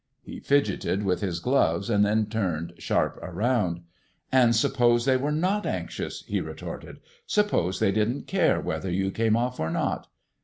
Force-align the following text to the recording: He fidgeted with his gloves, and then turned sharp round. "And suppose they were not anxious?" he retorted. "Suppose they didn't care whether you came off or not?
He 0.23 0.39
fidgeted 0.39 1.03
with 1.03 1.21
his 1.21 1.39
gloves, 1.39 1.87
and 1.87 2.03
then 2.03 2.25
turned 2.25 2.73
sharp 2.79 3.19
round. 3.21 3.81
"And 4.31 4.55
suppose 4.55 5.05
they 5.05 5.15
were 5.15 5.31
not 5.31 5.67
anxious?" 5.67 6.23
he 6.25 6.41
retorted. 6.41 6.97
"Suppose 7.27 7.79
they 7.79 7.91
didn't 7.91 8.25
care 8.25 8.59
whether 8.59 8.89
you 8.89 9.11
came 9.11 9.37
off 9.37 9.59
or 9.59 9.69
not? 9.69 10.07